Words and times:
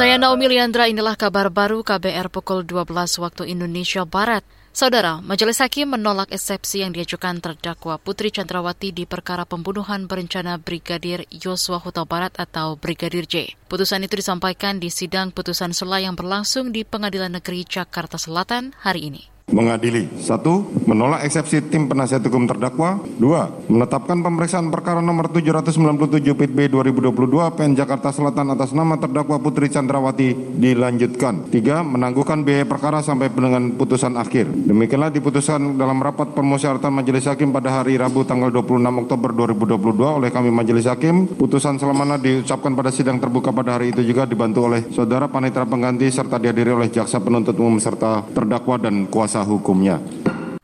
Saya 0.00 0.16
Naomi 0.16 0.48
Liandra, 0.48 0.88
inilah 0.88 1.12
kabar 1.12 1.52
baru 1.52 1.84
KBR 1.84 2.32
pukul 2.32 2.64
12 2.64 3.20
waktu 3.20 3.52
Indonesia 3.52 4.08
Barat. 4.08 4.40
Saudara, 4.72 5.20
Majelis 5.20 5.60
Hakim 5.60 5.92
menolak 5.92 6.32
eksepsi 6.32 6.80
yang 6.80 6.96
diajukan 6.96 7.36
terdakwa 7.36 8.00
Putri 8.00 8.32
Chandrawati 8.32 8.96
di 8.96 9.04
perkara 9.04 9.44
pembunuhan 9.44 10.08
berencana 10.08 10.56
Brigadir 10.56 11.28
Yosua 11.28 11.84
Huta 11.84 12.08
Barat 12.08 12.32
atau 12.40 12.80
Brigadir 12.80 13.28
J. 13.28 13.52
Putusan 13.68 14.00
itu 14.00 14.16
disampaikan 14.16 14.80
di 14.80 14.88
sidang 14.88 15.36
putusan 15.36 15.76
sela 15.76 16.00
yang 16.00 16.16
berlangsung 16.16 16.72
di 16.72 16.80
Pengadilan 16.80 17.36
Negeri 17.36 17.68
Jakarta 17.68 18.16
Selatan 18.16 18.72
hari 18.80 19.12
ini 19.12 19.28
mengadili. 19.50 20.08
Satu, 20.18 20.66
menolak 20.86 21.26
eksepsi 21.26 21.68
tim 21.68 21.86
penasihat 21.90 22.22
hukum 22.24 22.46
terdakwa. 22.46 23.02
Dua, 23.18 23.50
menetapkan 23.66 24.22
pemeriksaan 24.22 24.70
perkara 24.70 25.02
nomor 25.02 25.30
797 25.30 26.34
PIT 26.34 26.50
B 26.54 26.60
2022 26.70 27.56
PN 27.58 27.72
Jakarta 27.76 28.14
Selatan 28.14 28.54
atas 28.54 28.70
nama 28.72 28.96
terdakwa 28.96 29.38
Putri 29.42 29.68
Chandrawati 29.68 30.32
dilanjutkan. 30.56 31.50
Tiga, 31.50 31.82
menangguhkan 31.82 32.46
biaya 32.46 32.64
perkara 32.64 33.02
sampai 33.02 33.30
dengan 33.30 33.74
putusan 33.74 34.14
akhir. 34.16 34.46
Demikianlah 34.50 35.10
diputuskan 35.10 35.76
dalam 35.76 35.98
rapat 36.00 36.32
permusyawaratan 36.32 36.92
Majelis 36.94 37.26
Hakim 37.26 37.50
pada 37.50 37.82
hari 37.82 37.98
Rabu 37.98 38.22
tanggal 38.24 38.48
26 38.54 39.02
Oktober 39.06 39.30
2022 39.34 40.18
oleh 40.22 40.30
kami 40.30 40.50
Majelis 40.54 40.86
Hakim. 40.86 41.26
Putusan 41.36 41.76
selamana 41.76 42.16
diucapkan 42.16 42.72
pada 42.74 42.90
sidang 42.94 43.18
terbuka 43.18 43.50
pada 43.50 43.78
hari 43.78 43.90
itu 43.90 44.02
juga 44.06 44.24
dibantu 44.24 44.70
oleh 44.70 44.86
saudara 44.94 45.26
panitera 45.26 45.66
pengganti 45.66 46.06
serta 46.08 46.38
dihadiri 46.38 46.70
oleh 46.74 46.88
jaksa 46.90 47.18
penuntut 47.18 47.56
umum 47.58 47.82
serta 47.82 48.22
terdakwa 48.30 48.76
dan 48.78 49.08
kuasa 49.08 49.39
hukumnya. 49.42 49.98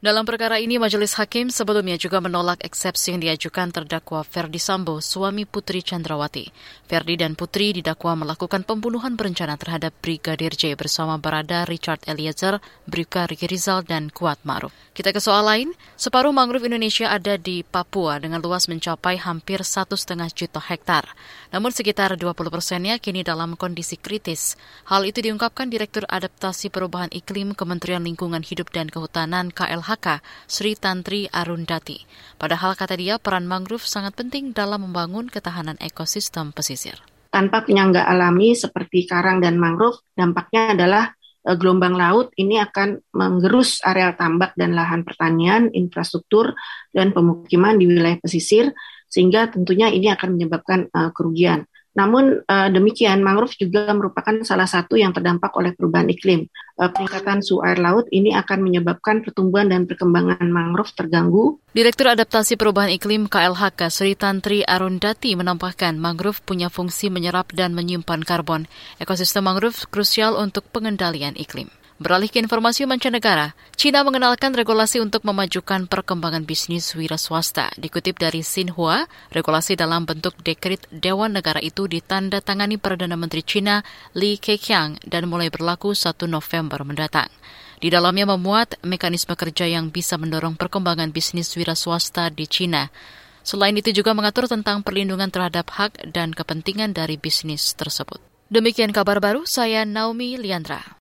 Dalam 0.06 0.23
perkara 0.23 0.62
ini, 0.62 0.78
Majelis 0.78 1.19
Hakim 1.19 1.51
sebelumnya 1.51 1.98
juga 1.98 2.23
menolak 2.23 2.62
eksepsi 2.62 3.10
yang 3.10 3.27
diajukan 3.27 3.74
terdakwa 3.74 4.23
Ferdi 4.23 4.62
Sambo, 4.62 5.02
suami 5.02 5.42
Putri 5.51 5.82
Chandrawati. 5.82 6.46
Ferdi 6.87 7.19
dan 7.19 7.34
Putri 7.34 7.74
didakwa 7.74 8.15
melakukan 8.15 8.62
pembunuhan 8.62 9.19
berencana 9.19 9.59
terhadap 9.59 9.91
Brigadir 9.98 10.55
J 10.55 10.79
bersama 10.79 11.19
Barada 11.19 11.66
Richard 11.66 12.06
Eliezer, 12.06 12.62
Bribka 12.87 13.26
Riki 13.26 13.51
Rizal, 13.51 13.82
dan 13.82 14.15
Kuat 14.15 14.38
Maruf. 14.46 14.71
Kita 14.95 15.10
ke 15.10 15.18
soal 15.18 15.43
lain, 15.43 15.74
separuh 15.98 16.30
mangrove 16.30 16.70
Indonesia 16.70 17.10
ada 17.10 17.35
di 17.35 17.66
Papua 17.66 18.23
dengan 18.23 18.38
luas 18.38 18.70
mencapai 18.70 19.18
hampir 19.18 19.66
satu 19.66 19.98
setengah 19.98 20.30
juta 20.30 20.63
hektar. 20.63 21.02
Namun 21.51 21.74
sekitar 21.74 22.15
20 22.15 22.30
persennya 22.46 23.02
kini 23.02 23.26
dalam 23.26 23.59
kondisi 23.59 23.98
kritis. 23.98 24.54
Hal 24.87 25.02
itu 25.02 25.18
diungkapkan 25.18 25.66
Direktur 25.66 26.07
Adaptasi 26.07 26.70
Perubahan 26.70 27.10
Iklim 27.10 27.59
Kementerian 27.59 28.07
Lingkungan 28.07 28.46
Hidup 28.46 28.70
dan 28.70 28.87
Kehutanan 28.87 29.51
KLH 29.51 29.96
KLHK, 29.97 30.21
Sri 30.45 30.73
Tantri 30.77 31.25
Arundati. 31.33 32.05
Padahal 32.37 32.77
kata 32.77 32.95
dia 33.01 33.16
peran 33.16 33.49
mangrove 33.49 33.89
sangat 33.89 34.13
penting 34.13 34.53
dalam 34.53 34.85
membangun 34.85 35.33
ketahanan 35.33 35.80
ekosistem 35.80 36.53
pesisir. 36.53 37.01
Tanpa 37.33 37.65
penyangga 37.65 38.05
alami 38.05 38.53
seperti 38.53 39.09
karang 39.09 39.41
dan 39.41 39.57
mangrove, 39.57 40.01
dampaknya 40.13 40.77
adalah 40.77 41.05
e, 41.45 41.51
gelombang 41.57 41.97
laut 41.97 42.33
ini 42.37 42.61
akan 42.61 43.03
menggerus 43.13 43.83
areal 43.85 44.16
tambak 44.16 44.53
dan 44.55 44.73
lahan 44.77 45.03
pertanian, 45.03 45.73
infrastruktur, 45.73 46.55
dan 46.93 47.13
pemukiman 47.13 47.77
di 47.77 47.88
wilayah 47.88 48.21
pesisir, 48.21 48.73
sehingga 49.09 49.49
tentunya 49.49 49.88
ini 49.88 50.13
akan 50.13 50.35
menyebabkan 50.35 50.91
uh, 50.91 51.15
kerugian. 51.15 51.65
Namun 51.97 52.45
uh, 52.45 52.69
demikian, 52.69 53.25
mangrove 53.25 53.57
juga 53.57 53.89
merupakan 53.97 54.37
salah 54.45 54.69
satu 54.69 55.01
yang 55.01 55.16
terdampak 55.16 55.51
oleh 55.57 55.73
perubahan 55.73 56.13
iklim. 56.13 56.45
Uh, 56.77 56.93
peningkatan 56.93 57.41
suhu 57.41 57.65
air 57.65 57.80
laut 57.80 58.05
ini 58.13 58.37
akan 58.37 58.61
menyebabkan 58.61 59.25
pertumbuhan 59.25 59.73
dan 59.73 59.88
perkembangan 59.88 60.45
mangrove 60.53 60.93
terganggu. 60.93 61.57
Direktur 61.73 62.13
Adaptasi 62.13 62.61
Perubahan 62.61 62.93
Iklim 62.93 63.33
KLHK 63.33 63.88
Sri 63.88 64.12
Tantri 64.12 64.61
Arundati 64.61 65.33
menambahkan 65.33 65.97
mangrove 65.97 66.44
punya 66.44 66.69
fungsi 66.69 67.09
menyerap 67.09 67.56
dan 67.56 67.72
menyimpan 67.72 68.21
karbon. 68.28 68.69
Ekosistem 69.00 69.49
mangrove 69.49 69.88
krusial 69.88 70.37
untuk 70.37 70.69
pengendalian 70.69 71.33
iklim. 71.41 71.72
Beralih 71.97 72.28
ke 72.28 72.37
informasi 72.44 72.84
mancanegara, 72.84 73.56
China 73.72 74.05
mengenalkan 74.05 74.53
regulasi 74.53 75.00
untuk 75.00 75.25
memajukan 75.25 75.89
perkembangan 75.89 76.44
bisnis 76.44 76.93
wira 76.93 77.16
swasta. 77.16 77.72
Dikutip 77.81 78.20
dari 78.20 78.44
Xinhua, 78.44 79.09
regulasi 79.32 79.81
dalam 79.81 80.04
bentuk 80.04 80.37
dekret 80.44 80.84
Dewan 80.93 81.32
Negara 81.32 81.56
itu 81.56 81.88
ditandatangani 81.88 82.76
Perdana 82.76 83.16
Menteri 83.16 83.41
China 83.41 83.81
Li 84.12 84.37
Keqiang 84.37 85.00
dan 85.09 85.25
mulai 85.25 85.48
berlaku 85.48 85.97
1 85.97 86.28
November 86.28 86.84
mendatang. 86.84 87.32
Di 87.81 87.88
dalamnya 87.88 88.28
memuat 88.37 88.76
mekanisme 88.84 89.32
kerja 89.32 89.65
yang 89.65 89.88
bisa 89.88 90.20
mendorong 90.20 90.53
perkembangan 90.53 91.09
bisnis 91.16 91.49
wira 91.56 91.72
swasta 91.72 92.28
di 92.28 92.44
China. 92.44 92.93
Selain 93.41 93.72
itu 93.72 93.88
juga 93.97 94.12
mengatur 94.12 94.44
tentang 94.44 94.84
perlindungan 94.84 95.32
terhadap 95.32 95.72
hak 95.72 96.12
dan 96.12 96.37
kepentingan 96.37 96.93
dari 96.93 97.16
bisnis 97.16 97.72
tersebut. 97.72 98.20
Demikian 98.53 98.94
kabar 98.94 99.19
baru, 99.19 99.49
saya 99.49 99.82
Naomi 99.82 100.38
Liandra. 100.38 100.87